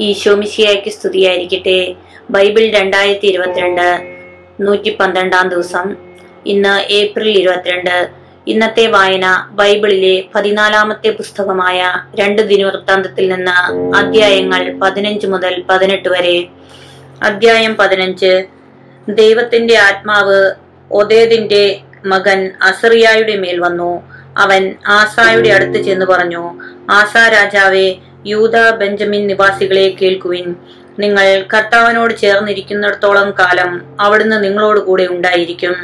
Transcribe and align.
ഈശോമിശിയായ്ക്ക് 0.00 0.90
സ്തുതിയായിരിക്കട്ടെ. 0.90 1.96
ബൈബിൾ 2.30 2.70
രണ്ടായിരത്തി 2.70 3.26
ഇരുപത്തിരണ്ട് 3.26 4.16
നൂറ്റി 4.60 4.96
പന്ത്രണ്ടാം 5.00 5.48
ദിവസം. 5.48 5.96
ഇന്ന് 6.46 6.80
ഏപ്രിൽ 6.92 7.38
ഇരുപത്തിരണ്ട്. 7.38 8.08
ഇന്നത്തെ 8.46 8.86
വായന 8.86 9.48
ബൈബിളിലെ 9.50 10.24
പതിനാലാമത്തെ 10.34 11.10
പുസ്തകമായ 11.10 11.92
രണ്ട് 12.20 12.42
ദിനവൃത്താന്തത്തിൽ 12.42 13.28
നിന്ന് 13.28 13.96
അധ്യായങ്ങൾ 13.96 14.78
പതിനഞ്ച് 14.78 15.26
മുതൽ 15.26 15.64
പതിനെട്ട് 15.70 16.08
വരെ. 16.08 16.46
അധ്യായം 17.22 17.76
പതിനഞ്ച്. 17.76 18.44
ദൈവത്തിന്റെ 19.08 19.78
ആത്മാവ് 19.78 20.52
ഒതേദിന്റെ 20.90 21.80
മകൻ 22.06 22.50
അസറിയായുടെ 22.62 23.36
മേൽ 23.36 23.58
വന്നു. 23.58 24.02
അവൻ 24.38 24.74
ആസായുടെ 24.86 25.48
അടുത്ത് 25.48 25.82
ചെന്ന് 25.82 26.06
പറഞ്ഞു 26.06 26.60
ആസാ 26.90 27.28
രാജാവേ 27.28 27.96
യൂത 28.26 28.70
ബെഞ്ചമിൻ 28.70 29.26
നിവാസികളെ 29.26 29.88
കേൾക്കുവിൻ. 30.02 30.54
നിങ്ങൾ 30.98 31.44
കർത്താവിനോട് 31.54 32.18
ചേർന്നിരിക്കുന്നിടത്തോളം 32.18 33.30
കാലം 33.30 33.96
അവിടുന്ന് 34.00 34.44
നിങ്ങളോട് 34.44 34.80
കൂടെ 34.80 35.06
ഉണ്ടായിരിക്കും. 35.10 35.74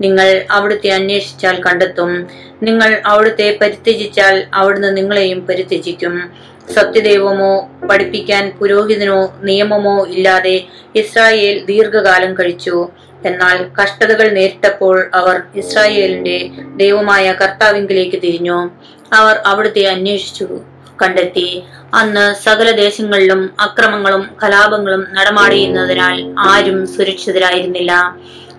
നിങ്ങൾ 0.00 0.44
അവിടുത്തെ 0.50 0.90
അന്വേഷിച്ചാൽ 0.90 1.62
കണ്ടെത്തും. 1.62 2.26
നിങ്ങൾ 2.62 3.02
അവിടുത്തെ 3.06 3.58
പരിത്യജിച്ചാൽ 3.60 4.46
അവിടുന്ന് 4.54 4.96
നിങ്ങളെയും 4.96 5.46
പരിത്യജിക്കും. 5.46 6.30
സത്യദൈവമോ 6.74 7.70
പഠിപ്പിക്കാൻ 7.90 8.52
പുരോഹിതനോ 8.60 9.34
നിയമമോ 9.42 10.06
ഇല്ലാതെ 10.06 10.64
ഇസ്രായേൽ 10.94 11.64
ദീർഘകാലം 11.64 12.34
കഴിച്ചു. 12.34 12.88
എന്നാൽ 13.26 13.66
കഷ്ടതകൾ 13.82 14.28
നേരിട്ടപ്പോൾ 14.28 15.10
അവർ 15.14 15.42
ഇസ്രായേലിന്റെ 15.54 16.50
ദൈവമായ 16.76 17.32
കർത്താവിങ്കിലേക്ക് 17.32 18.16
തിരിഞ്ഞു. 18.16 18.70
അവർ 19.12 19.36
അവിടുത്തെ 19.46 19.84
അന്വേഷിച്ചു. 19.84 20.60
കണ്ടെത്തി. 21.02 21.62
അന്ന് 21.94 22.34
സകല 22.44 22.70
ദേശങ്ങളിലും 22.70 23.50
അക്രമങ്ങളും 23.60 24.30
കലാപങ്ങളും 24.42 25.06
നടമാടിയുന്നതിനാൽ 25.12 26.34
ആരും 26.38 26.86
സുരക്ഷിതരായിരുന്നില്ല. 26.86 28.16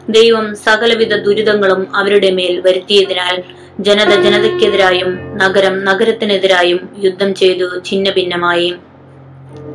ദൈവം 0.10 0.56
സകലവിധ 0.56 1.16
ദുരിതങ്ങളും 1.16 1.96
അവരുടെ 1.96 2.32
മേൽ 2.32 2.62
വരുത്തിയതിനാൽ 2.62 3.44
ജനത 3.80 4.22
ജനതയ്ക്കെതിരായും 4.22 5.38
നഗരം 5.38 5.86
നഗരത്തിനെതിരായും 5.86 6.90
യുദ്ധം 7.04 7.36
ചെയ്തു 7.36 7.82
ഛിന്ന 7.86 8.12
ഭിന്നമായി 8.12 8.76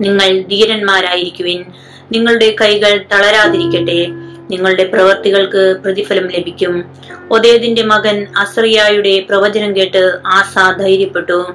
നിങ്ങൾ 0.01 0.41
ധീരന്മാരായിരിക്കുവിൻ. 0.41 1.65
നിങ്ങളുടെ 2.13 2.57
കൈകൾ 2.61 3.05
തളരാതിരിക്കട്ടെ. 3.13 4.07
നിങ്ങളുടെ 4.51 4.85
പ്രവർത്തികൾക്ക് 4.85 5.77
പ്രതിഫലം 5.85 6.31
ലഭിക്കും. 6.31 6.85
ഒതേദിന്റെ 7.31 7.83
മകൻ 7.83 8.27
അസ്രിയായുടെ 8.37 9.21
പ്രവചനം 9.21 9.77
കേട്ട് 9.77 10.13
ആസ 10.27 10.55
ധൈര്യപ്പെട്ടു. 10.79 11.55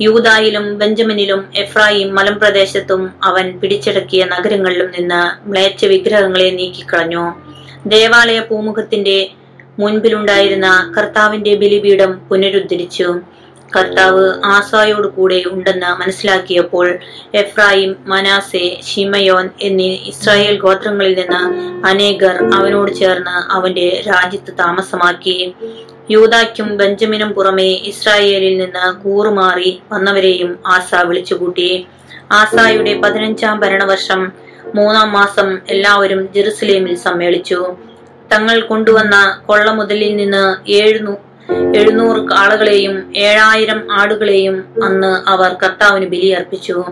യൂതായിലും 0.00 0.78
ബെഞ്ചമിനിലും 0.78 1.48
എഫ്രായിം 1.56 2.14
മലമ്പ്രദേശത്തും 2.14 3.12
അവൻ 3.22 3.58
പിടിച്ചടക്കിയ 3.58 4.24
നഗരങ്ങളിലും 4.24 4.92
നിന്ന് 4.98 5.48
മ്ലേച്ഛ 5.48 5.84
വിഗ്രഹങ്ങളെ 5.84 6.50
നീക്കിക്കളഞ്ഞു. 6.50 7.34
ദേവാലയ 7.86 8.40
പൂമുഖത്തിന്റെ 8.40 9.30
മുൻപിലുണ്ടായിരുന്ന 9.78 10.94
കർത്താവിന്റെ 10.98 11.54
ബലിപീഠം 11.54 12.20
പുനരുദ്ധരിച്ചു. 12.28 13.20
കർത്താവ് 13.76 14.34
ആസായോട് 14.44 15.06
കൂടെ 15.06 15.42
ഉണ്ടെന്ന് 15.46 16.00
മനസ്സിലാക്കിയപ്പോൾ 16.00 16.98
എഫ്രായിം 17.34 17.96
മനാസെ 18.06 18.80
ഷിമയോൻ 18.88 19.50
എന്നീ 19.62 19.88
ഇസ്രായേൽ 19.88 20.58
ഗോത്രങ്ങളിൽ 20.58 21.14
നിന്ന് 21.20 21.42
അനേകർ 21.86 22.54
അവനോട് 22.54 22.94
ചേർന്ന് 22.94 23.52
അവന്റെ 23.52 24.02
രാജ്യത്ത് 24.08 24.58
താമസമാക്കി. 24.58 25.54
യൂതായ്ക്കും 26.10 26.76
ബെഞ്ചമിനും 26.76 27.30
പുറമെ 27.32 27.68
ഇസ്രായേലിൽ 27.90 28.58
നിന്ന് 28.58 29.02
കൂറുമാറി 29.02 29.82
വന്നവരെയും 29.92 30.58
ആസ 30.66 30.94
വിളിച്ചുകൂട്ടി. 30.94 31.86
ആസായുടെ 32.32 33.00
പതിനഞ്ചാം 33.00 33.60
ഭരണവർഷം 33.60 34.32
മൂന്നാം 34.74 35.12
മാസം 35.12 35.58
എല്ലാവരും 35.70 36.28
ജെറുസലേമിൽ 36.34 36.94
സമ്മേളിച്ചു. 36.94 37.76
തങ്ങൾ 38.32 38.60
കൊണ്ടുവന്ന 38.60 39.42
കൊള്ള 39.46 39.70
മുതലിൽ 39.70 40.16
നിന്ന് 40.16 40.70
ഏഴുന്നു 40.70 41.14
എഴുന്നൂറ് 41.78 42.32
ആളുകളെയും 42.32 43.12
ഏഴായിരം 43.16 43.92
ആടുകളെയും 43.92 44.64
അന്ന് 44.82 45.30
അവർ 45.30 45.56
കർത്താവിന് 45.62 46.06
ബലിയർപ്പിച്ചു. 46.06 46.84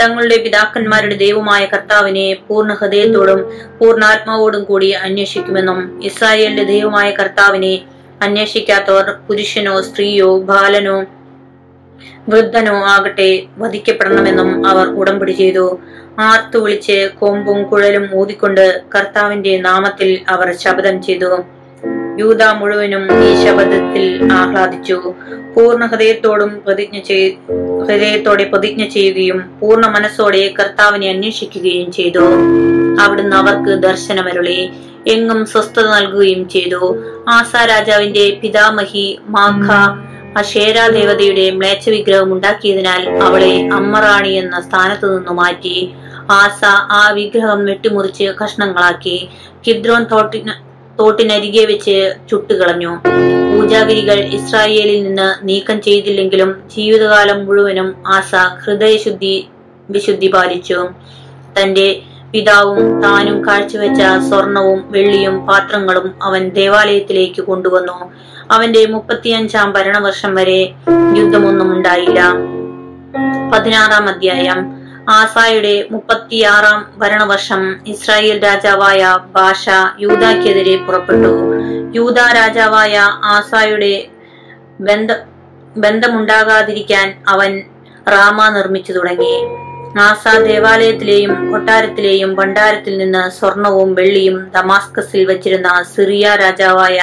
തങ്ങളുടെ 0.00 0.36
പിതാക്കന്മാരുടെ 0.36 1.14
ദൈവമായ 1.14 1.66
കർത്താവിനെ 1.66 2.36
പൂർണ 2.48 2.72
ഹൃദയത്തോടും 2.72 3.40
പൂർണാത്മാവോടും 3.78 4.64
കൂടി 4.64 4.90
അന്വേഷിക്കുമെന്നും 4.90 6.00
ഇസ്രായേലിന്റെ 6.04 6.64
ദൈവമായ 6.64 7.10
കർത്താവിനെ 7.10 7.84
അന്വേഷിക്കാത്തവർ 8.22 9.14
പുരുഷനോ 9.28 9.80
സ്ത്രീയോ 9.80 10.38
ബാലനോ 10.38 11.04
വൃദ്ധനോ 12.28 12.74
ആകട്ടെ 12.74 13.42
വധിക്കപ്പെടണമെന്നും 13.58 14.66
അവർ 14.66 14.86
ഉടമ്പടി 14.86 15.32
ചെയ്തു. 15.32 15.80
ആർത്തു 16.18 16.58
വിളിച്ച് 16.58 17.10
കൊമ്പും 17.18 17.64
കുഴലും 17.64 18.10
ഊതിക്കൊണ്ട് 18.14 18.80
കർത്താവിന്റെ 18.94 19.60
നാമത്തിൽ 19.60 20.18
അവർ 20.28 20.54
ശപഥം 20.56 21.02
ചെയ്തു. 21.02 21.30
യൂത 22.18 22.42
മുഴുവനും 22.42 23.04
ഈ 23.24 23.44
ശപഥത്തിൽ 23.44 24.32
ആഹ്ലാദിച്ചു. 24.32 25.14
പൂർണ 25.56 25.86
ഹൃദയത്തോടും 25.86 26.62
പ്രതിജ്ഞ 26.66 26.98
ചെയ് 26.98 27.30
ഹൃദയത്തോടെ 27.88 28.44
പ്രതിജ്ഞ 28.44 28.84
ചെയ്യുകയും 28.84 29.58
പൂർണ 29.60 29.86
മനസ്സോടെ 29.86 30.54
കർത്താവിനെ 30.60 31.08
അന്വേഷിക്കുകയും 31.10 31.92
ചെയ്തു. 31.92 32.24
അവിടുന്ന് 33.00 33.36
അവർക്ക് 33.36 33.82
ദർശനമരുളി. 33.82 34.70
എങ്ങും 35.06 35.46
സ്വസ്ഥത 35.46 35.86
നൽകുകയും 35.86 36.48
ചെയ്തു. 36.48 36.80
ആസാ 37.36 37.64
രാജാവിന്റെ 37.64 38.24
പിതാമഹി 38.42 39.06
മാഖ 39.34 39.66
അഷേര 40.40 40.78
ദേവതയുടെ 40.96 41.44
മ്ലേച്ഛ 41.50 41.84
വിഗ്രഹം 41.88 42.30
ഉണ്ടാക്കിയതിനാൽ 42.34 43.02
അവളെ 43.26 43.52
അമ്മറാണി 43.78 44.32
എന്ന 44.42 44.56
സ്ഥാനത്തു 44.60 45.06
നിന്ന് 45.06 45.34
മാറ്റി 45.40 45.74
ആസ 46.30 46.60
ആ 47.00 47.02
വിഗ്രഹം 47.18 47.60
വെട്ടിമുറിച്ച് 47.68 48.26
കഷ്ണങ്ങളാക്കി 48.40 49.16
കിദ്രോൻ 49.66 50.04
തോട്ടിന് 50.12 50.54
തോട്ടിനരികെ 51.00 51.64
വെച്ച് 51.64 51.96
ചുട്ടുകളഞ്ഞു. 52.30 52.92
പൂജാഗിരികൾ 53.50 54.18
ഇസ്രായേലിൽ 54.38 54.98
നിന്ന് 55.02 55.28
നീക്കം 55.48 55.78
ചെയ്തില്ലെങ്കിലും 55.82 56.50
ജീവിതകാലം 56.74 57.38
മുഴുവനും 57.46 57.88
ആസ 58.16 58.34
ഹൃദയശുദ്ധി 58.64 59.34
വിശുദ്ധി 59.88 60.28
പാലിച്ചു. 60.34 60.78
തന്റെ 61.58 61.88
പിതാവും 62.32 63.02
താനും 63.02 63.46
കാഴ്ചവെച്ച 63.46 64.00
സ്വർണവും 64.28 64.84
വെള്ളിയും 64.92 65.46
പാത്രങ്ങളും 65.46 66.14
അവൻ 66.22 66.48
ദേവാലയത്തിലേക്ക് 66.48 67.40
കൊണ്ടുവന്നു. 67.40 68.12
അവന്റെ 68.50 68.86
മുപ്പത്തിയഞ്ചാം 68.86 69.72
ഭരണവർഷം 69.72 70.34
വരെ 70.34 70.74
യുദ്ധമൊന്നും 71.14 71.76
ഉണ്ടായില്ല. 71.76 72.20
പതിനാറാം 73.52 74.08
അധ്യായം. 74.08 74.78
ആസായുടെ 75.10 75.84
മുപ്പത്തിയാറാം 75.90 76.90
ഭരണവർഷം 76.98 77.76
ഇസ്രായേൽ 77.86 78.44
രാജാവായ 78.44 79.18
ബാഷ 79.34 79.68
യൂതാക്കെതിരെ 80.00 80.76
പുറപ്പെട്ടു. 80.76 81.32
യൂത 81.94 82.18
രാജാവായ 82.36 82.98
ആസായുടെ 83.24 84.08
ബന്ധ 84.80 85.12
ബന്ധമുണ്ടാകാതിരിക്കാൻ 85.76 87.22
അവൻ 87.28 87.62
റാമ 88.10 88.48
നിർമ്മിച്ചു 88.48 88.92
തുടങ്ങി. 88.92 89.34
ആസ 89.96 90.36
ദേവാലയത്തിലെയും 90.38 91.50
കൊട്ടാരത്തിലെയും 91.50 92.34
ഭണ്ഡാരത്തിൽ 92.34 92.98
നിന്ന് 92.98 93.30
സ്വർണവും 93.30 93.94
വെള്ളിയും 93.94 94.50
ദമാസ്കസിൽ 94.54 95.24
വെച്ചിരുന്ന 95.24 95.82
സിറിയ 95.82 96.34
രാജാവായ 96.34 96.98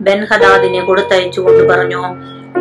ബെൻഹദാദിന് 0.00 0.80
കൊടുത്തയച്ചു 0.80 1.40
കൊണ്ട് 1.40 1.68
പറഞ്ഞു 1.68 2.02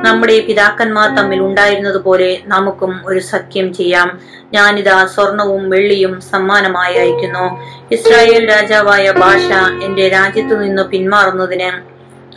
നമ്മുടെ 0.06 0.40
പിതാക്കന്മാർ 0.40 1.16
തമ്മിൽ 1.16 1.40
ഉണ്ടായിരുന്നതുപോലെ 1.40 2.38
നമുക്കും 2.46 3.02
ഒരു 3.06 3.20
സഖ്യം 3.20 3.74
ചെയ്യാം. 3.74 4.20
ഞാനിതാ 4.54 5.06
സ്വർണവും 5.06 5.70
വെള്ളിയും 5.70 6.22
സമ്മാനമായി 6.22 6.96
അയക്കുന്നു. 6.96 7.46
ഇസ്രായേൽ 7.92 8.50
രാജാവായ 8.50 9.12
ഭാഷ 9.12 9.48
എന്റെ 9.84 10.10
രാജ്യത്തു 10.10 10.56
നിന്ന് 10.56 10.84
പിന്മാറുന്നതിന് 10.84 11.72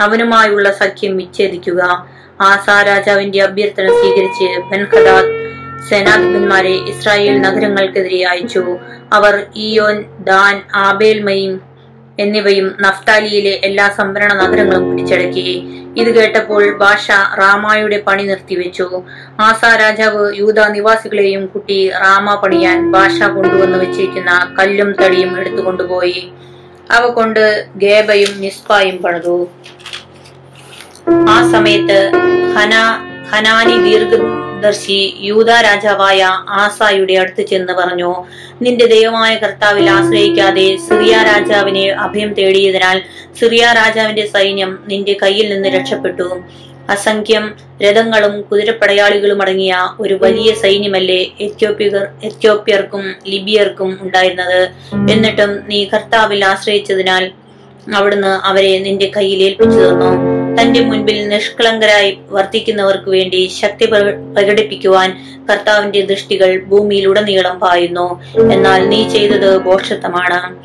അവനുമായുള്ള 0.00 0.72
സഖ്യം 0.72 1.16
വിച്ഛേദിക്കുക. 1.16 2.06
ആസാ 2.40 2.82
രാജാവിന്റെ 2.82 3.42
അഭ്യർത്ഥന 3.42 3.86
സ്വീകരിച്ച് 3.86 4.60
ബെൻഖദാദ് 4.70 5.40
സേനാധിപന്മാരെ 5.88 6.70
ഇസ്രായേൽ 6.70 7.40
നഗരങ്ങൾക്കെതിരെ 7.40 8.24
അയച്ചു. 8.24 8.78
അവർ 9.12 9.46
ഇയോൻ 9.56 10.04
ദാൻ 10.20 10.62
ആബേൽമയും 10.74 11.60
എന്നിവയും 12.18 12.76
നഫ്താലിയിലെ 12.80 13.50
എല്ലാ 13.50 13.88
സംഭരണ 13.88 14.32
നഗരങ്ങളും 14.34 14.90
പിടിച്ചടക്കി. 14.90 15.66
ഇത് 15.96 16.10
കേട്ടപ്പോൾ 16.14 16.76
ഭാഷ 16.76 17.10
റാമായുടെ 17.10 17.98
പണി 18.06 18.22
നിർത്തിവെച്ചു. 18.22 19.02
ആസ 19.40 19.64
രാജാവ് 19.64 20.36
യൂത 20.36 20.68
നിവാസികളെയും 20.68 21.46
കുട്ടി 21.46 21.90
റാമ 21.90 22.34
പണിയാൻ 22.34 22.92
ഭാഷ 22.92 23.22
കൊണ്ടുവന്ന് 23.22 23.78
വെച്ചിരിക്കുന്ന 23.78 24.56
കല്ലും 24.58 24.92
തടിയും 24.92 25.40
എടുത്തുകൊണ്ടുപോയി. 25.40 26.32
അവ 26.90 27.06
കൊണ്ട് 27.06 27.66
ഗേബയും 27.76 28.40
നിസ്പായും 28.40 29.02
പണിതു. 29.02 29.48
ആ 31.28 31.50
സമയത്ത് 31.52 32.10
ഹന 32.56 32.74
ഹനാനി 33.32 33.76
ദീർഘദർശി 34.60 34.96
യൂത 35.26 35.50
രാജാവായ 35.66 36.20
ആസായുടെ 36.62 37.14
അടുത്ത് 37.20 37.42
ചെന്ന് 37.50 37.74
പറഞ്ഞു 37.78 38.10
നിന്റെ 38.64 38.86
ദൈവമായ 38.92 39.32
കർത്താവിൽ 39.44 39.86
ആശ്രയിക്കാതെ 39.94 40.66
സിറിയ 40.86 41.14
രാജാവിനെ 41.28 41.84
അഭയം 42.04 42.30
തേടിയതിനാൽ 42.38 42.98
സിറിയ 43.38 43.64
രാജാവിന്റെ 43.80 44.24
സൈന്യം 44.34 44.72
നിന്റെ 44.90 45.14
കയ്യിൽ 45.22 45.46
നിന്ന് 45.52 45.70
രക്ഷപ്പെട്ടു. 45.76 46.28
അസംഖ്യം 46.94 47.44
രഥങ്ങളും 47.84 48.32
കുതിരപ്പടയാളികളും 48.48 49.40
അടങ്ങിയ 49.42 49.74
ഒരു 50.02 50.14
വലിയ 50.22 50.50
സൈന്യമല്ലേ 50.62 51.20
എത്യോപ്യർ 51.46 51.94
എത്യോപ്യർക്കും 52.28 53.04
ലിബിയർക്കും 53.32 53.90
ഉണ്ടായിരുന്നത്? 54.04 54.62
എന്നിട്ടും 55.12 55.52
നീ 55.70 55.80
കർത്താവിൽ 55.92 56.40
ആശ്രയിച്ചതിനാൽ 56.52 57.24
അവിടുന്ന് 57.94 58.46
അവരെ 58.46 58.78
നിന്റെ 58.78 59.10
കയ്യിൽ 59.16 59.42
ഏൽപ്പിച്ചു 59.42 59.78
തന്നു. 59.78 60.40
തന്റെ 60.62 60.80
മുൻപിൽ 60.80 61.28
നിഷ്കളങ്കരായി 61.28 62.18
വർത്തിക്കുന്നവർക്ക് 62.30 63.10
വേണ്ടി 63.10 63.50
ശക്തി 63.62 63.86
പ്ര- 63.86 64.34
പ്രകടിപ്പിക്കുവാൻ 64.34 65.16
കർത്താവിന്റെ 65.50 66.00
ദൃഷ്ടികൾ 66.00 66.46
ഭൂമിയിൽ 66.46 66.64
ഭൂമിയിലുടനീളം 66.64 67.60
പായുന്നു. 67.60 68.22
എന്നാൽ 68.52 68.88
നീ 68.88 69.08
ചെയ്തത് 69.08 69.58
ബോഷത്വമാണ് 69.58 70.56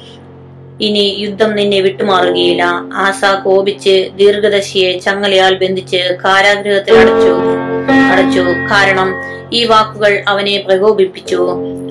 ഇനി 0.84 1.16
യുദ്ധം 1.20 1.56
നിന്നെ 1.56 1.80
വിട്ടുമാറുകയില്ല. 1.80 2.64
ആസ 2.94 3.26
കോപിച്ച് 3.26 4.10
ദീർഘദശിയെ 4.16 5.00
ചങ്ങലയാൽ 5.00 5.56
ബന്ധിച്ച് 5.56 6.18
കാരാഗ്രഹത്തിൽ 6.26 6.94
അടച്ചു. 6.94 7.36
അടച്ചു. 8.16 8.40
കാരണം 8.74 9.10
ഈ 9.54 9.66
വാക്കുകൾ 9.66 10.24
അവനെ 10.28 10.64
പ്രകോപിപ്പിച്ചു. 10.68 11.42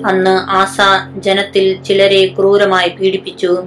അന്ന് 0.05 0.51
ആസ 0.51 0.77
ജനത്തിൽ 1.17 1.83
ചിലരെ 1.83 2.27
ക്രൂരമായി 2.27 2.89
പീഡിപ്പിച്ചു. 2.89 3.63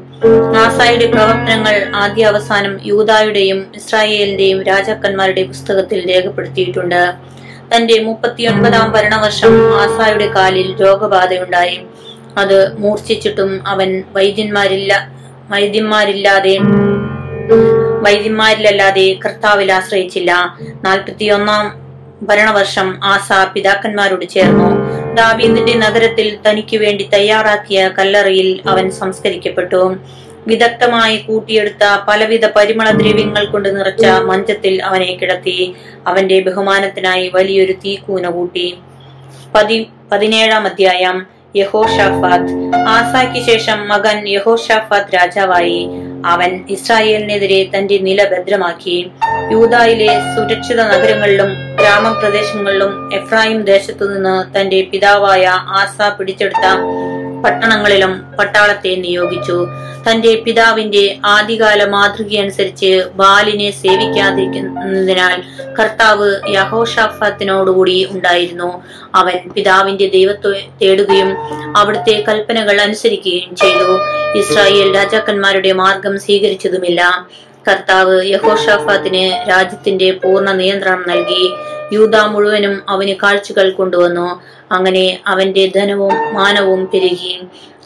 ആസായുടെ 0.56 1.06
പ്രവർത്തനങ്ങൾ 1.06 1.93
ആദ്യ 1.94 2.25
അവസാനം 2.25 2.81
യൂതായുടെയും 2.87 3.66
ഇസ്രായേലിന്റെയും 3.76 4.62
രാജാക്കന്മാരുടെ 4.62 5.43
പുസ്തകത്തിൽ 5.43 6.08
രേഖപ്പെടുത്തിയിട്ടുണ്ട്. 6.10 7.14
തന്റെ 7.76 8.02
മുപ്പത്തിയൊൻപതാം 8.02 8.93
ഭരണവർഷം 8.93 9.54
ആസായുടെ 9.81 10.26
കാലിൽ 10.26 10.76
രോഗബാധയുണ്ടായി. 10.81 11.81
അത് 12.38 12.78
മൂർച്ഛിച്ചിട്ടും 12.78 13.69
അവൻ 13.69 14.02
വൈദ്യന്മാരില്ല 14.12 15.08
വൈദ്യന്മാരില്ലാതെ 15.50 16.58
വൈദ്യന്മാരിലല്ലാതെ 18.06 19.19
കർത്താവിൽ 19.25 19.72
ആശ്രയിച്ചില്ല. 19.72 20.32
നാൽപ്പത്തിയൊന്നാം 20.84 21.88
ഭരണവർഷം 22.23 23.05
ആസാ 23.05 23.44
പിതാക്കന്മാരോട് 23.44 24.25
ചേർന്നു. 24.29 24.69
ദാവീദിന്റെ 25.15 25.75
നഗരത്തിൽ 25.75 26.38
തനിക്ക് 26.49 26.76
വേണ്ടി 26.76 27.09
തയ്യാറാക്കിയ 27.15 27.88
കല്ലറയിൽ 27.99 28.61
അവൻ 28.69 28.91
സംസ്കരിക്കപ്പെട്ടു. 28.91 29.97
വിദഗ്ധമായി 30.47 31.17
കൂട്ടിയെടുത്ത 31.17 31.85
പലവിധ 32.09 32.47
പരിമള 32.47 32.91
ദ്രവ്യങ്ങൾ 32.91 33.44
കൊണ്ട് 33.47 33.76
നിറച്ച 33.76 34.06
മഞ്ചത്തിൽ 34.06 34.82
അവനെ 34.82 35.17
കിടത്തി 35.17 35.75
അവന്റെ 36.06 36.41
ബഹുമാനത്തിനായി 36.41 37.29
വലിയൊരു 37.29 37.73
തീക്കൂന 37.73 38.26
കൂട്ടി. 38.31 38.79
പതി 39.55 39.88
പതിനേഴാം 40.12 40.67
അധ്യായം 40.67 41.26
യഹോഷാഫാത്ത് 41.56 42.55
ആസായ്ക്ക് 42.88 43.47
ശേഷം 43.47 43.88
മകൻ 43.88 44.29
യഹോഷാഫാത്ത് 44.29 45.14
രാജാവായി. 45.14 45.88
അവൻ 46.25 46.50
ഇസ്രായേലിനെതിരെ 46.70 47.70
തന്റെ 47.75 47.99
നില 47.99 48.20
ഭദ്രമാക്കുകയും 48.25 49.09
യൂതായിലെ 49.53 50.11
സുരക്ഷിത 50.35 50.81
നഗരങ്ങളിലും 50.82 51.50
ഗ്രാമപ്രദേശങ്ങളിലും 51.76 53.15
എഫ്രായിം 53.15 53.62
ദേശത്തു 53.65 54.05
നിന്ന് 54.05 54.37
തന്റെ 54.59 54.81
പിതാവായ 54.82 55.44
ആസ 55.69 56.09
പിടിച്ചെടുത്ത 56.19 56.67
പട്ടണങ്ങളിലും 57.44 58.37
പട്ടാളത്തെ 58.38 58.94
നിയോഗിച്ചു. 58.94 59.69
തന്റെ 60.11 60.43
പിതാവിന്റെ 60.46 61.19
ആദ്യകാല 61.25 61.85
മാതൃകയനുസരിച്ച് 61.85 63.05
ബാലിനെ 63.14 63.70
സേവിക്കാതിരിക്കുന്നതിനാൽ 63.70 65.43
കർത്താവ് 65.81 66.40
യഹോഷാഫത്തിനോടുകൂടി 66.49 68.08
ഉണ്ടായിരുന്നു. 68.11 68.82
അവൻ 69.14 69.50
പിതാവിന്റെ 69.56 70.06
ദൈവത്തെ 70.06 70.64
തേടുകയും 70.82 71.37
അവിടുത്തെ 71.76 72.25
കൽപ്പനകൾ 72.29 72.81
അനുസരിക്കുകയും 72.81 73.56
ചെയ്തു. 73.56 73.99
ഇസ്രായേൽ 74.38 74.94
രാജാക്കന്മാരുടെ 74.96 75.73
മാർഗം 75.73 76.20
സ്വീകരിച്ചതുമില്ല. 76.20 77.29
കർത്താവ് 77.69 78.25
യഹോഷാഫാത്തിന് 78.25 79.49
രാജ്യത്തിന്റെ 79.49 80.10
പൂർണ 80.12 80.52
നിയന്ത്രണം 80.52 81.05
നൽകി. 81.08 81.50
യൂത 81.93 82.16
മുഴുവനും 82.16 82.82
അവന് 82.88 83.14
കാഴ്ചകൾ 83.22 83.70
കൊണ്ടുവന്നു. 83.70 84.43
അങ്ങനെ 84.72 85.20
അവന്റെ 85.26 85.72
ധനവും 85.76 86.34
മാനവും 86.34 86.90
പെരുകി. 86.94 87.43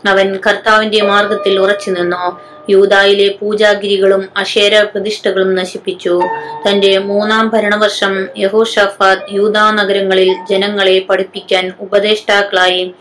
അവൻ 0.06 0.38
കർത്താവിന്റെ 0.46 1.00
മാർഗത്തിൽ 1.02 1.58
ഉറച്ചു 1.58 1.90
നിന്നു. 1.90 2.52
യൂതായിലെ 2.70 3.34
പൂജാഗിരികളും 3.40 4.28
അശേര 4.36 4.82
പ്രതിഷ്ഠകളും 4.82 5.54
നശിപ്പിച്ചു. 5.54 6.22
തന്റെ 6.66 6.98
മൂന്നാം 6.98 7.48
ഭരണവർഷം 7.48 8.28
യഹോഷഫാദ് 8.38 9.26
യൂതാ 9.32 9.70
നഗരങ്ങളിൽ 9.70 10.34
ജനങ്ങളെ 10.50 11.06
പഠിപ്പിക്കാൻ 11.10 11.72
ഉപദേഷ്ടാക്കളായി. 11.80 12.94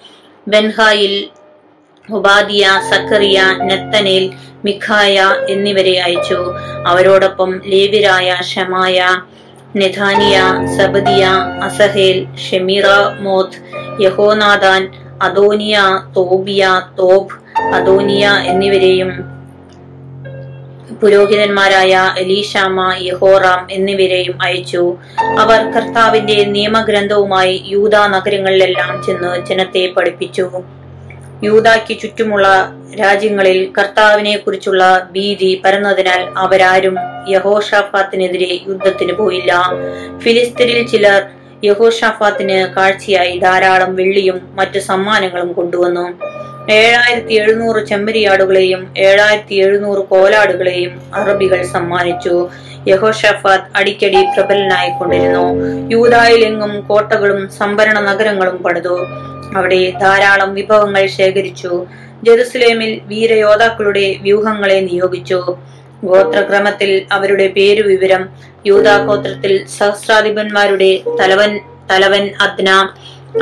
ബെൻഹായിൽ 0.47 1.27
ഉപാധിയ 2.09 2.67
സക്കറിയ 2.89 3.41
നെത്തനേൽ 3.63 4.24
മിഖായ 4.66 5.36
എന്നിവരെ 5.50 6.00
അയച്ചു. 6.00 6.40
അവരോടൊപ്പം 6.88 7.62
ലേവിരായ 7.66 8.38
ഷമായ 8.42 9.00
നെഥാനിയ 9.75 10.38
സബദിയ 10.78 11.25
അസഹേൽ 11.63 12.18
ഷെമീറ 12.46 12.88
മോത്ത് 13.19 13.60
യഹോനാദാൻ 14.04 14.84
അദോനിയ 15.22 15.78
തോബിയ 16.18 16.81
തോബ് 17.00 17.36
അദോനിയ 17.75 18.28
എന്നിവരെയും 18.28 19.12
പുരോഹിതന്മാരായ 21.02 21.94
എലീഷാമ 22.18 22.96
യഹോറാം 23.02 23.68
എന്നിവരെയും 23.72 24.42
അയച്ചു. 24.42 24.98
അവർ 25.40 25.60
കർത്താവിന്റെ 25.72 26.44
നിയമഗ്രന്ഥവുമായി 26.56 27.63
യൂത 27.68 27.96
നഗരങ്ങളിലെല്ലാം 27.96 28.92
ചെന്ന് 29.06 29.46
ജനത്തെ 29.46 29.94
പഠിപ്പിച്ചു. 29.98 30.46
യൂതാക്ക് 31.43 31.99
ചുറ്റുമുള്ള 31.99 32.47
രാജ്യങ്ങളിൽ 32.99 33.71
കർത്താവിനെ 33.77 34.38
കുറിച്ചുള്ള 34.38 35.09
ഭീതി 35.11 35.61
പരന്നതിനാൽ 35.65 36.21
അവരാരും 36.38 36.95
യഹോഷാഫാത്തിനെതിരെ 37.29 38.59
യുദ്ധത്തിന് 38.67 39.13
പോയില്ല. 39.13 39.69
ഫിലിസ്തീനിൽ 40.17 40.88
ചിലർ 40.88 41.23
യഹോഷാഫാത്തിന് 41.63 42.75
കാഴ്ചയായി 42.75 43.38
ധാരാളം 43.38 43.95
വെള്ളിയും 43.95 44.49
മറ്റു 44.53 44.79
സമ്മാനങ്ങളും 44.79 45.53
കൊണ്ടുവന്നു. 45.53 46.05
ഏഴായിരത്തി 46.71 47.33
എഴുന്നൂറ് 47.33 47.85
ചെമ്മരിയാടുകളെയും 47.85 48.93
ഏഴായിരത്തി 48.97 49.55
എഴുന്നൂറ് 49.55 50.05
കോലാടുകളെയും 50.05 51.01
അറബികൾ 51.15 51.63
സമ്മാനിച്ചു. 51.63 52.49
യഹോഷഫാത്ത് 52.88 53.69
അടിക്കടി 53.75 54.25
പ്രബലനായിക്കൊണ്ടിരുന്നു. 54.35 55.43
യൂതായിലെങ്ങും 55.91 56.81
കോട്ടകളും 56.81 57.49
സംഭരണ 57.49 57.99
നഗരങ്ങളും 57.99 58.57
പണിതു. 58.57 58.95
അവിടെ 59.56 59.92
ധാരാളം 60.01 60.53
വിഭവങ്ങൾ 60.53 61.07
ശേഖരിച്ചു. 61.07 61.86
ജെറുസലേമിൽ 62.24 63.01
വീരയോദ്ധാക്കളുടെ 63.06 64.15
വ്യൂഹങ്ങളെ 64.21 64.80
നിയോഗിച്ചു. 64.80 65.57
ഗോത്രക്രമത്തിൽ 66.03 67.01
അവരുടെ 67.12 67.48
പേരു 67.48 67.81
വിവരം 67.81 68.30
യൂതാ 68.68 68.98
ഗോത്രത്തിൽ 68.98 69.65
സഹസ്രാധിപന്മാരുടെ 69.80 71.01
തലവൻ 71.19 71.59
തലവൻ 71.92 72.30
അദ്ന 72.42 72.69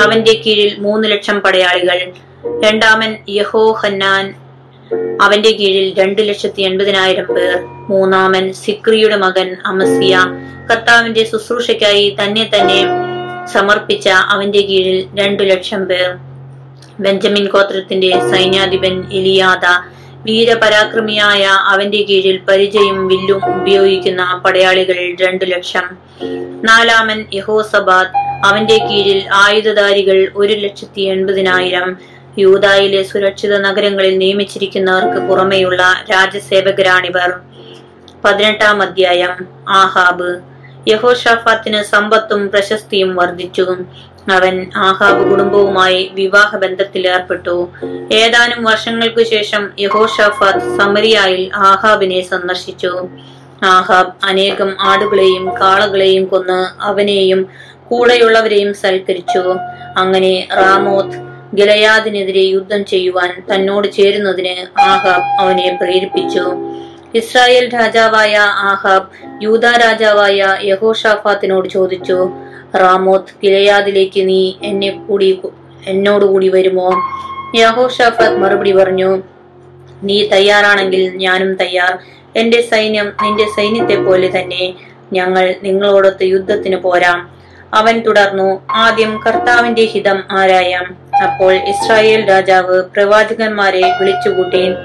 അവന്റെ 0.01 0.33
കീഴിൽ 0.33 0.79
മൂന്ന് 0.79 1.07
ലക്ഷം 1.07 1.39
പടയാളികൾ 1.39 1.99
രണ്ടാമൻ 2.63 3.17
യഹോഹന്നാൻ 3.29 4.33
അവന്റെ 5.21 5.49
കീഴിൽ 5.49 5.99
രണ്ടു 5.99 6.21
ലക്ഷത്തി 6.21 6.61
എൺപതിനായിരം 6.61 7.25
പേർ 7.25 7.55
മൂന്നാമൻ 7.89 8.53
സിക്രിയുടെ 8.53 9.15
മകൻ 9.15 9.55
അമസിയ 9.65 10.13
കർത്താവിന്റെ 10.71 11.23
ശുശ്രൂഷയ്ക്കായി 11.23 12.17
തന്നെ 12.23 12.49
തന്നെ 12.55 13.08
സമർപ്പിച്ച 13.53 14.09
അവന്റെ 14.09 14.61
കീഴിൽ 14.61 15.19
രണ്ടു 15.19 15.43
ലക്ഷം 15.43 15.85
പേർ. 15.85 16.17
ബെഞ്ചമിൻ 16.99 17.47
ഗോത്രത്തിന്റെ 17.47 18.19
സൈന്യാധിപൻ 18.19 19.03
എലിയാദ 19.13 19.65
വീരപരാക്രമിയായ 20.23 21.43
അവന്റെ 21.45 22.01
കീഴിൽ 22.01 22.39
പരിചയും 22.47 23.07
വില്ലും 23.07 23.61
ഉപയോഗിക്കുന്ന 23.61 24.41
പടയാളികൾ 24.45 25.15
രണ്ടു 25.25 25.45
ലക്ഷം. 25.45 25.97
നാലാമൻ 26.63 27.25
യഹോസബാദ് 27.33 28.17
അവന്റെ 28.45 28.77
കീഴിൽ 28.77 29.29
ആയുധധാരികൾ 29.33 30.31
ഒരു 30.35 30.53
ലക്ഷത്തി 30.53 31.01
എൺപതിനായിരം. 31.01 31.97
യൂതായിലെ 32.37 33.03
സുരക്ഷിത 33.03 33.57
നഗരങ്ങളിൽ 33.57 34.17
നിയമിച്ചിരിക്കുന്നവർക്ക് 34.17 35.27
പുറമെയുള്ള 35.27 36.03
രാജസേവകരാണിവർ 36.11 37.33
പതിനെട്ടാം 38.25 38.81
അധ്യായം. 38.81 39.47
ആഹാബ്. 39.69 40.48
യഹോഷാഫാത്തിന് 40.87 41.83
സമ്പത്തും 41.83 42.49
പ്രശസ്തിയും 42.49 43.15
വർദ്ധിച്ചു. 43.15 43.75
അവൻ 44.31 44.71
ആഹാബ് 44.75 45.29
കുടുംബവുമായി 45.29 46.11
വിവാഹ 46.13 46.57
ബന്ധത്തിൽ 46.57 47.07
ഏർപ്പെട്ടു. 47.07 47.69
ഏതാനും 48.11 48.63
വർഷങ്ങൾക്കു 48.63 49.23
ശേഷം 49.23 49.69
യഹോഷാഫാത്ത് 49.79 50.77
സമരിയായിൽ 50.77 51.51
ആഹാബിനെ 51.55 52.21
സന്ദർശിച്ചു. 52.21 53.09
ആഹാബ് 53.63 54.25
അനേകം 54.25 54.75
ആടുകളെയും 54.81 55.55
കാളകളെയും 55.61 56.25
കൊന്ന് 56.25 56.83
അവനെയും 56.83 57.49
കൂടെയുള്ളവരെയും 57.89 58.73
സൽക്കരിച്ചു. 58.73 59.55
അങ്ങനെ 59.97 60.47
റാമോത്ത് 60.57 61.29
ഗലയാദിനെതിരെ 61.53 62.41
യുദ്ധം 62.41 62.85
ചെയ്യുവാൻ 62.85 63.43
തന്നോട് 63.53 63.91
ചേരുന്നതിന് 63.91 64.81
ആഹാബ് 64.81 65.41
അവനെ 65.41 65.77
പ്രേരിപ്പിച്ചു. 65.81 66.45
ഇസ്രായേൽ 67.15 67.69
രാജാവായ 67.73 68.37
ആഹാബ് 68.39 69.07
യൂത 69.43 69.65
രാജാവായ 69.65 70.57
യഹോഷാഫാത്തിനോട് 70.63 71.69
ചോദിച്ചു 71.69 72.29
റാമോത്ത് 72.75 73.33
ഗിലയാദിലേക്ക് 73.43 74.27
നീ 74.27 74.53
എന്നെ 74.63 74.89
കൂടി 74.89 75.41
എന്നോടുകൂടി 75.87 76.49
വരുമോ? 76.49 76.95
യഹോഷാഫാത്ത് 77.55 78.37
മറുപടി 78.37 78.71
പറഞ്ഞു 78.71 79.23
നീ 80.03 80.27
തയ്യാറാണെങ്കിൽ 80.27 81.15
ഞാനും 81.15 81.55
തയ്യാർ. 81.55 81.99
എന്റെ 82.35 82.61
സൈന്യം 82.61 83.13
നിന്റെ 83.23 83.45
സൈന്യത്തെ 83.55 83.95
പോലെ 83.95 84.39
തന്നെ 84.39 84.73
ഞങ്ങൾ 85.13 85.55
നിങ്ങളോടൊത്ത് 85.63 86.23
യുദ്ധത്തിന് 86.23 86.75
പോരാം. 86.75 87.29
അവൻ 87.73 87.99
തുടർന്നു 87.99 88.61
ആദ്യം 88.71 89.19
കർത്താവിന്റെ 89.27 89.81
ഹിതം 89.81 90.23
ആരായാം? 90.31 90.97
അപ്പോൾ 91.23 91.53
ഇസ്രായേൽ 91.53 92.29
രാജാവ് 92.29 92.83
പ്രവാചകന്മാരെ 92.83 93.93
വിളിച്ചുകൂട്ടി 93.99 94.75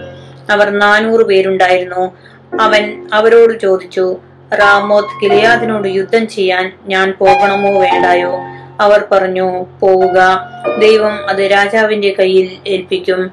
അവർ 0.50 0.70
നാനൂറ് 0.70 1.26
പേരുണ്ടായിരുന്നു. 1.26 2.16
അവൻ 2.60 3.08
അവരോട് 3.12 3.60
ചോദിച്ചു 3.60 4.16
റാമോത്ത് 4.54 5.22
ഗിലിയാദിനോട് 5.22 5.88
യുദ്ധം 5.88 6.28
ചെയ്യാൻ 6.28 6.72
ഞാൻ 6.86 7.14
പോകണമോ 7.18 7.80
വേണ്ടായോ? 7.80 8.34
അവർ 8.80 9.04
പറഞ്ഞു 9.12 9.66
പോവുക. 9.80 10.50
ദൈവം 10.78 11.28
അത് 11.28 11.50
രാജാവിന്റെ 11.50 12.14
കയ്യിൽ 12.18 12.56
ഏൽപ്പിക്കും. 12.66 13.30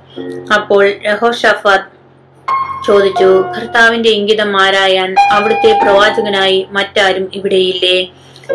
അപ്പോൾ 0.54 0.92
രഹോഷഫാദ് 1.08 2.02
ചോദിച്ചു 2.88 3.46
കർത്താവിന്റെ 3.58 4.10
ഇംഗിതം 4.10 4.62
ആരായാൻ 4.62 5.16
അവിടുത്തെ 5.32 5.80
പ്രവാചകനായി 5.84 6.68
മറ്റാരും 6.72 7.32
ഇവിടെയില്ലേ? 7.34 8.12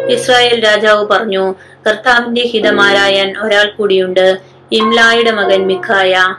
ഇസ്രായേൽ 0.09 0.65
രാജാവ് 0.65 1.07
പറഞ്ഞു 1.07 1.55
കർത്താവിന്റെ 1.89 2.43
ഹിതമാരായാൻ 2.43 3.35
ഒരാൾ 3.43 3.73
കൂടിയുണ്ട്. 3.79 4.39
ഇംലായുടെ 4.73 5.31
മകൻ 5.31 5.67
മിഖായ. 5.67 6.35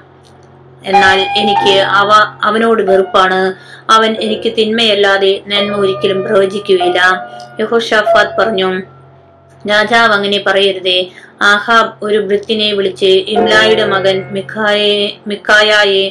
എന്നാൽ 0.88 1.20
എനിക്ക് 1.38 1.76
അവ 1.80 2.10
അവനോട് 2.44 2.82
വെറുപ്പാണ്. 2.84 3.42
അവൻ 3.92 4.16
എനിക്ക് 4.22 4.54
തിന്മയല്ലാതെ 4.58 5.42
നന്മ 5.48 5.76
ഒരിക്കലും 5.76 6.24
പ്രവചിക്കുകയില്ല. 6.24 7.02
യഹോഷാഫാദ് 7.60 8.38
പറഞ്ഞു 8.40 8.70
രാജാവ് 9.70 10.14
അങ്ങനെ 10.14 10.44
പറയരുതേ. 10.48 11.00
ആഹാബ് 11.42 11.92
ഒരു 12.02 12.18
വൃത്തിനെ 12.18 12.74
വിളിച്ച് 12.74 13.06
ഇംലായുടെ 13.06 13.86
മകൻ 13.86 14.18
മിഖായെ 14.32 15.18
മിക്കായെ 15.28 16.06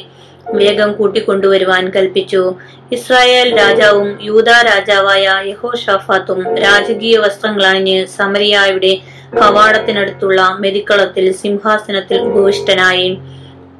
വേഗം 0.53 0.93
കൂട്ടിക്കൊണ്ടുവരുവാൻ 0.93 1.89
കൽപ്പിച്ചു. 1.95 2.55
ഇസ്രായേൽ 2.91 3.57
രാജാവും 3.57 4.17
യൂത 4.21 4.49
രാജാവായ 4.49 5.25
യഹോ 5.45 5.71
ഷഫാത്തും 5.85 6.57
രാജകീയ 6.57 7.17
വസ്ത്രങ്ങളണിഞ്ഞ് 7.17 8.05
സമരിയായുടെ 8.05 8.97
കവാടത്തിനടുത്തുള്ള 9.39 10.55
മെതിക്കളത്തിൽ 10.59 11.25
സിംഹാസനത്തിൽ 11.33 12.19
ഉപവിഷ്ടനായി. 12.21 13.09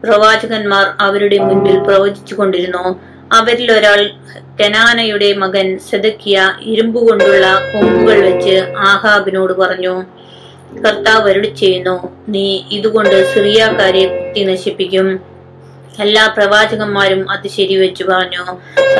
പ്രവാചകന്മാർ 0.03 0.85
അവരുടെ 0.99 1.37
മുൻപിൽ 1.37 1.79
പ്രവചിച്ചു 1.79 2.35
കൊണ്ടിരുന്നു 2.35 2.99
അവരിൽ 3.33 3.71
ഒരാൾ 3.71 4.09
കനാനയുടെ 4.61 5.33
മകൻ 5.33 5.79
സെദക്കിയ 5.89 6.53
ഇരുമ്പുകൊണ്ടുള്ള 6.61 7.71
കൊമ്പുകൾ 7.73 8.19
വെച്ച് 8.19 8.55
ആഹാബിനോട് 8.77 9.53
പറഞ്ഞു 9.53 9.95
കർത്താവ് 10.85 11.29
അരുളി 11.29 11.47
ചെയ്യുന്നു 11.47 12.13
നീ 12.29 12.63
ഇതുകൊണ്ട് 12.71 13.33
സിറിയാക്കാരെ 13.33 14.03
കുത്തി 14.07 14.43
നശിപ്പിക്കും. 14.43 15.37
എല്ലാ 15.99 16.33
പ്രവാചകന്മാരും 16.37 17.31
അത് 17.31 17.47
ശരിവെച്ചു 17.47 18.03
പറഞ്ഞു. 18.03 18.43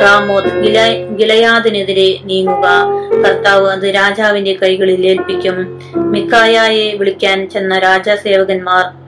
റാമോത്ത് 0.02 0.48
ഗില 0.48 0.78
ഗിലയാദിനെതിരെ 1.18 2.18
നീങ്ങുക. 2.24 2.66
കർത്താവ് 3.26 3.66
അത് 3.70 3.94
രാജാവിന്റെ 3.94 4.52
കൈകളിൽ 4.52 5.06
ഏൽപ്പിക്കും. 5.06 5.80
മിക്കായയെ 5.96 6.94
വിളിക്കാൻ 6.94 7.50
ചെന്ന 7.50 7.78
രാജാസേവകന്മാർ 7.78 9.07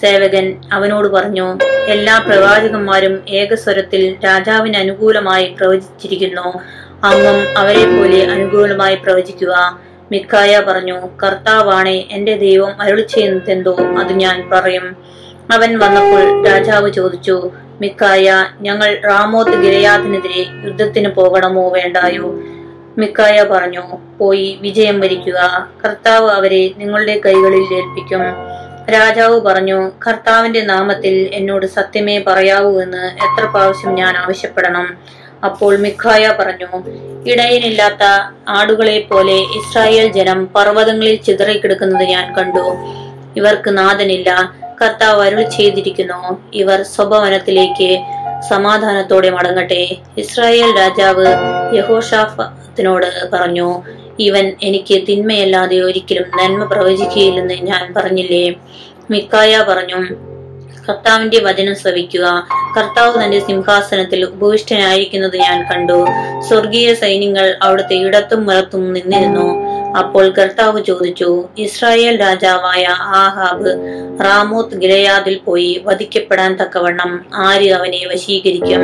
സേവകൻ 0.00 0.60
അവനോട് 0.72 1.08
പറഞ്ഞു 1.08 1.58
എല്ലാ 1.88 2.18
പ്രവാചകന്മാരും 2.18 3.22
ഏകസ്വരത്തിൽ 3.28 4.16
രാജാവിന് 4.24 4.76
അനുകൂലമായി 4.76 5.56
പ്രവചിച്ചിരിക്കുന്നു. 5.60 6.60
അങ്ങും 7.04 7.58
അവരെ 7.58 7.84
പോലെ 7.84 8.24
അനുകൂലമായി 8.24 8.94
പ്രവചിക്കുക. 8.94 9.80
മിക്കായ 10.12 10.62
പറഞ്ഞു 10.68 11.00
കർത്താവാണ് 11.22 11.88
എന്റെ 11.88 12.36
ദൈവം 12.36 12.80
അരുളി 12.80 13.00
ചെയ്യുന്നതെന്തോ 13.00 13.76
അത് 14.00 14.12
ഞാൻ 14.12 14.48
പറയും. 14.52 14.96
അവൻ 15.52 15.78
വന്നപ്പോൾ 15.78 16.46
രാജാവ് 16.46 16.92
ചോദിച്ചു 16.92 17.50
മിക്കായ 17.80 18.46
ഞങ്ങൾ 18.60 19.00
റാമോത്ത് 19.06 19.50
ഗിരയാദിനെതിരെ 19.50 20.46
യുദ്ധത്തിന് 20.64 21.08
പോകണമോ 21.08 21.68
വേണ്ടായോ? 21.68 22.34
മിക്കായ 22.98 23.42
പറഞ്ഞു 23.42 23.82
പോയി 24.18 24.58
വിജയം 24.60 25.00
വരിക്കുക. 25.00 25.68
കർത്താവ് 25.84 26.30
അവരെ 26.30 26.70
നിങ്ങളുടെ 26.76 27.20
കൈകളിൽ 27.26 27.74
ഏൽപ്പിക്കും. 27.74 28.49
രാജാവ് 28.90 29.40
പറഞ്ഞു 29.40 29.90
കർത്താവിന്റെ 30.06 30.60
നാമത്തിൽ 30.60 31.30
എന്നോട് 31.32 31.66
സത്യമേ 31.66 32.18
പറയാവൂ 32.18 32.80
എന്ന് 32.80 33.04
എത്ര 33.22 33.44
പ്രാവശ്യം 33.44 33.94
ഞാൻ 33.94 34.16
ആവശ്യപ്പെടണം. 34.16 34.98
അപ്പോൾ 35.44 35.76
മിഖായ 35.76 36.34
പറഞ്ഞു 36.38 36.70
ഇടയനില്ലാത്ത 37.26 38.04
ആടുകളെ 38.48 38.98
പോലെ 39.10 39.32
ഇസ്രായേൽ 39.32 40.12
ജനം 40.12 40.48
പർവതങ്ങളിൽ 40.56 41.22
ചിതറിക്കിടക്കുന്നത് 41.22 42.02
ഞാൻ 42.02 42.34
കണ്ടു. 42.34 42.64
ഇവർക്ക് 43.36 43.70
നാഥനില്ല. 43.78 44.52
കർത്താവ് 44.82 45.22
അരുൾ 45.26 45.42
ചെയ്തിരിക്കുന്നു. 45.42 46.20
ഇവർ 46.54 46.82
സ്വഭവനത്തിലേക്ക് 46.82 47.90
സമാധാനത്തോടെ 48.50 49.30
മടങ്ങട്ടെ. 49.30 49.96
ഇസ്രായേൽ 50.18 50.78
രാജാവ് 50.78 51.26
യഹോഷാഫത്തിനോട് 51.76 53.30
പറഞ്ഞു 53.32 53.82
ഇവൻ 54.20 54.52
എനിക്ക് 54.62 55.06
തിന്മയല്ലാതെ 55.06 55.76
ഒരിക്കലും 55.76 56.24
നന്മ 56.42 56.64
പ്രവചിക്കുകയില്ലെന്ന് 56.64 57.54
ഞാൻ 57.54 57.94
പറഞ്ഞില്ലേ? 57.96 58.54
മിക്കായ 59.10 59.64
പറഞ്ഞു 59.68 60.00
കർത്താവിന്റെ 60.88 61.38
വചനം 61.38 61.74
ശ്രവിക്കുക. 61.76 62.48
കർത്താവ് 62.76 63.24
തന്റെ 63.24 63.40
സിംഹാസനത്തിൽ 63.40 64.24
ഉപവിഷ്ടനായിരിക്കുന്നത് 64.24 65.36
ഞാൻ 65.36 65.64
കണ്ടു. 65.72 66.06
സ്വർഗീയ 66.48 66.94
സൈന്യങ്ങൾ 66.94 67.56
അവിടുത്തെ 67.62 67.94
ഇടത്തും 67.94 68.46
വലത്തും 68.46 68.92
നിന്നിരുന്നു. 68.92 69.48
അപ്പോൾ 69.98 70.30
കർത്താവ് 70.30 70.84
ചോദിച്ചു 70.84 71.48
ഇസ്രായേൽ 71.58 72.20
രാജാവായ 72.20 72.84
ആഹാബ് 72.90 73.70
റാമോത്ത് 74.24 74.80
ഗിലയാദിൽ 74.80 75.40
പോയി 75.44 75.82
വധിക്കപ്പെടാൻ 75.84 76.56
തക്കവണ്ണം 76.56 77.26
ആര് 77.34 77.70
അവനെ 77.70 78.06
വശീകരിക്കും? 78.06 78.82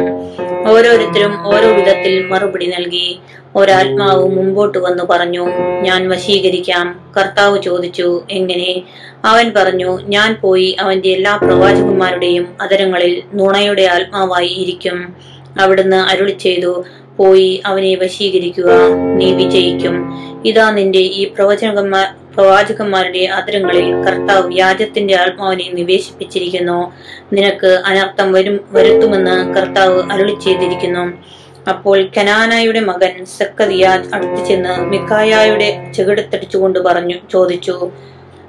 ഓരോരുത്തരും 0.71 1.47
ഓരോ 1.47 1.69
വിധത്തിൽ 1.73 2.26
മറുപടി 2.26 2.66
നൽകി. 2.66 3.19
ഒരാത്മാവ് 3.56 4.28
മുമ്പോട്ട് 4.28 4.78
വന്നു 4.78 5.04
പറഞ്ഞു 5.04 5.46
ഞാൻ 5.82 6.08
വശീകരിക്കാം. 6.08 7.12
കർത്താവ് 7.16 7.62
ചോദിച്ചു 7.62 8.22
എങ്ങനെ? 8.30 8.82
അവൻ 9.25 9.52
പറഞ്ഞു 9.56 10.00
ഞാൻ 10.02 10.38
പോയി 10.42 10.76
അവന്റെ 10.80 11.08
എല്ലാ 11.08 11.36
പ്രവാചകന്മാരുടെയും 11.36 12.48
അതരങ്ങളിൽ 12.62 13.22
നുണയുടെ 13.34 13.82
ആത്മാവായി 13.82 14.48
ഇരിക്കും. 14.48 15.16
അവിടുന്ന് 15.60 15.96
അരുളി 15.96 16.36
ചെയ്തു 16.40 16.84
പോയി 17.16 17.62
അവനെ 17.66 17.94
വശീകരിക്കുക 17.94 18.70
നീ 19.16 19.32
വിജയിക്കും. 19.32 20.14
ഇതാ 20.44 20.70
നിന്റെ 20.70 20.98
ഈ 20.98 21.25
പ്രവചനകന്മാർ 21.25 22.06
പ്രവാചകന്മാരുടെ 22.34 23.18
അതിരങ്ങളിൽ 23.18 23.92
കർത്താവ് 23.94 24.46
വ്യാജത്തിന്റെ 24.46 25.16
ആത്മാവിനെ 25.16 25.70
നിവേശിപ്പിച്ചിരിക്കുന്നു. 25.72 26.92
നിനക്ക് 27.32 27.82
അനർത്ഥം 27.86 28.32
വരും 28.32 28.60
വരുത്തുമെന്ന് 28.70 29.54
കർത്താവ് 29.54 30.02
അരുളി 30.12 30.34
ചെയ്തിരിക്കുന്നു. 30.44 31.36
അപ്പോൾ 31.68 32.11
കനാനായുടെ 32.16 32.80
മകൻ 32.80 33.25
സക്കതിയാദ് 33.38 34.08
അടുത്തു 34.14 34.44
ചെന്ന് 34.44 34.75
മിക്കായായുടെ 34.82 35.92
ചെകിടത്തടിച്ചുകൊണ്ട് 35.94 36.78
പറഞ്ഞു 36.78 37.16
ചോദിച്ചു 37.30 37.90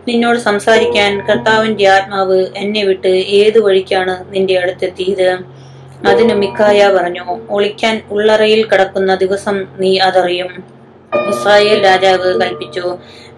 നിന്നോട് 0.07 0.39
സംസാരിക്കാൻ 0.39 1.27
കർത്താവിന്റെ 1.27 1.87
ആത്മാവ് 1.87 2.45
എന്നെ 2.55 2.83
വിട്ട് 2.83 3.07
ഏതു 3.07 3.59
വഴിക്കാണ് 3.59 4.25
നിന്റെ 4.33 4.59
അടുത്തെത്തിയത്? 4.59 5.29
അതിന് 6.05 6.33
മിക്കായ 6.33 6.89
പറഞ്ഞു 6.97 7.25
ഒളിക്കാൻ 7.49 8.01
ഉള്ളറയിൽ 8.11 8.61
കിടക്കുന്ന 8.63 9.15
ദിവസം 9.15 9.55
നീ 9.79 9.97
അതറിയും. 9.97 10.49
ഇസ്രായേൽ 11.29 11.83
രാജാവ് 11.85 12.41
കൽപ്പിച്ചു. 12.41 12.85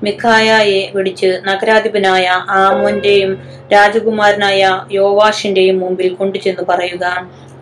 മിഖായയെ 0.03 0.91
പിടിച്ച് 0.93 1.29
നഗരാധിപനായ 1.45 2.25
ആമോന്റെയും 2.49 3.31
രാജകുമാരനായ 3.73 4.61
യോവാഷിന്റെയും 4.91 5.79
മുമ്പിൽ 5.79 6.13
കൊണ്ടുചെന്ന് 6.13 6.63
പറയുക 6.63 7.05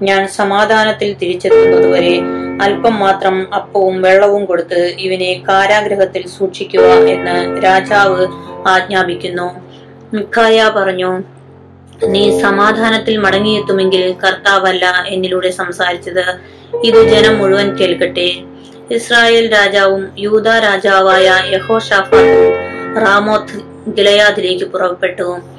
ഞാൻ 0.01 0.27
സമാധാനത്തിൽ 0.27 1.13
തിരിച്ചെത്തുന്നതുവരെ 1.13 2.21
അല്പം 2.61 2.99
മാത്രം 2.99 3.53
അപ്പവും 3.53 4.01
വെള്ളവും 4.01 4.45
കൊടുത്ത് 4.45 4.93
ഇവനെ 4.99 5.43
കാരാഗ്രഹത്തിൽ 5.49 6.27
സൂക്ഷിക്കുക 6.27 6.81
എന്ന് 6.81 7.63
രാജാവ് 7.63 8.27
ആജ്ഞാപിക്കുന്നു. 8.67 9.61
മിക്കായ 10.13 10.71
പറഞ്ഞു 10.75 11.23
നീ 12.07 12.41
സമാധാനത്തിൽ 12.41 13.17
മടങ്ങിയെത്തുമെങ്കിൽ 13.17 14.15
കർത്താവല്ല 14.23 15.05
എന്നിലൂടെ 15.07 15.49
സംസാരിച്ചത്. 15.49 16.25
ഇത് 16.83 17.07
ജനം 17.07 17.37
മുഴുവൻ 17.37 17.77
കേൾക്കട്ടെ. 17.77 18.29
ഇസ്രായേൽ 18.91 19.51
രാജാവും 19.53 20.11
യൂത 20.17 20.47
രാജാവായ 20.47 21.43
യഹോഷാഫാത്തും 21.53 22.53
റാമോത്ത് 23.03 23.91
ഗിലയാദിലേക്ക് 23.91 24.65
പുറപ്പെട്ടു. 24.65 25.56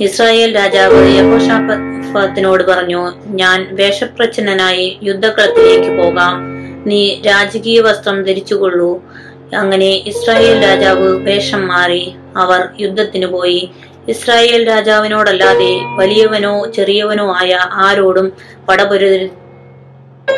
ഇസ്രായേൽ 0.00 0.54
രാജാവ് 0.56 0.98
യഹോഷാഫത്തിനോട് 1.16 2.62
പറഞ്ഞു 2.64 3.00
ഞാൻ 3.26 3.68
വേഷപ്രച്ഛന്നനായി 3.70 4.98
യുദ്ധക്കളത്തിലേക്ക് 5.02 5.90
പോകാം. 5.98 6.34
നീ 6.86 7.20
രാജകീയ 7.26 7.80
വസ്ത്രം 7.80 8.22
ധരിച്ചുകൊള്ളൂ. 8.22 8.90
അങ്ങനെ 9.56 9.90
ഇസ്രായേൽ 10.10 10.62
രാജാവ് 10.64 11.08
വേഷം 11.16 11.68
മാറി 11.68 12.14
അവർ 12.36 12.68
യുദ്ധത്തിന് 12.80 13.26
പോയി. 13.26 13.70
ഇസ്രായേൽ 14.08 14.68
രാജാവിനോടല്ലാതെ 14.68 15.72
വലിയവനോ 15.96 16.66
ചെറിയവനോ 16.76 17.26
ആയ 17.40 17.58
ആരോടും 17.72 18.32
പടപൊരുതരുത് 18.68 19.36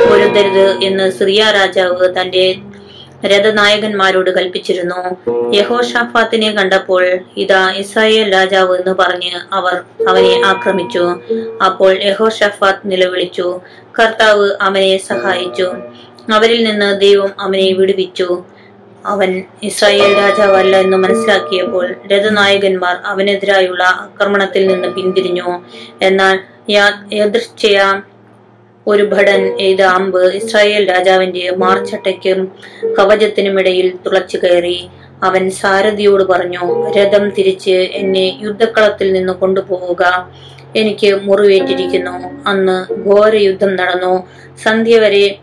പൊരുതരുത് 0.08 0.84
എന്ന് 0.84 1.10
സിറിയ 1.10 1.44
രാജാവ് 1.50 2.20
തന്റെ 2.20 2.54
രഥനായകന്മാരോട് 3.26 4.30
കൽപ്പിച്ചിരുന്നു. 4.30 5.16
യഹോഷാഫാത്തിനെ 5.54 6.50
കണ്ടപ്പോൾ 6.52 7.18
ഇതാ 7.36 7.72
ഇസ്രായേൽ 7.72 8.32
രാജാവ് 8.32 8.78
എന്ന് 8.78 8.94
പറഞ്ഞ് 8.94 9.30
അവർ 9.52 9.80
അവനെ 10.08 10.42
ആക്രമിച്ചു. 10.46 11.16
അപ്പോൾ 11.64 12.02
യഹോഷാഫാത്ത് 12.02 12.80
നിലവിളിച്ചു. 12.84 13.60
കർത്താവ് 14.00 14.50
അവനെ 14.60 14.96
സഹായിച്ചു. 14.96 15.72
അവരിൽ 16.32 16.64
നിന്ന് 16.64 17.00
ദൈവം 17.00 17.30
അവനെ 17.40 17.72
വിടുവിച്ചു. 17.72 18.44
അവൻ 19.06 19.42
ഇസ്രായേൽ 19.62 20.16
രാജാവല്ല 20.16 20.76
എന്ന് 20.76 20.96
മനസ്സിലാക്കിയപ്പോൾ 20.96 21.94
രഥനായകന്മാർ 22.12 22.96
അവനെതിരായുള്ള 23.06 23.84
ആക്രമണത്തിൽ 23.84 24.66
നിന്ന് 24.66 24.88
പിന്തിരിഞ്ഞു. 24.88 25.62
എന്നാൽ 26.02 26.40
യദൃച്ഛയ 27.12 28.00
ഒരു 28.86 29.02
ഭടൻ 29.02 29.60
എയ്ത 29.60 29.82
അമ്പ് 29.82 30.34
ഇസ്രായേൽ 30.34 30.88
രാജാവിന്റെ 30.88 31.50
മാർച്ചട്ടയ്ക്കും 31.56 32.52
കവചത്തിനുമിടയിൽ 32.98 33.92
തുളച്ചു 34.06 34.36
കയറി. 34.36 34.88
അവൻ 35.22 35.50
സാരഥിയോട് 35.50 36.24
പറഞ്ഞു 36.24 36.90
രഥം 36.90 37.28
തിരിച്ച് 37.28 37.70
എന്നെ 37.70 38.38
യുദ്ധക്കളത്തിൽ 38.42 39.12
നിന്ന് 39.12 39.32
കൊണ്ടുപോവുക. 39.32 40.30
എനിക്ക് 40.76 41.20
മുറിവേറ്റിരിക്കുന്നു. 41.22 42.48
അന്ന് 42.48 42.92
ഘോര 43.08 43.36
യുദ്ധം 43.36 43.76
നടന്നു. 43.76 44.26
സന്ധ്യ 44.64 44.98
വരെ 44.98 45.38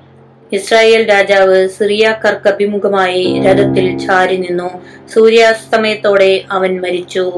ഇസ്രായേൽ 0.54 1.10
രാജാവ് 1.10 1.68
സിറിയാക്കാർക്ക് 1.68 2.48
അഭിമുഖമായി 2.48 3.42
രഥത്തിൽ 3.46 3.98
ചാരി 3.98 4.38
നിന്നു. 4.38 4.70
സൂര്യാസ്തമയത്തോടെ 5.14 6.42
അവൻ 6.52 6.82
മരിച്ചു. 6.82 7.34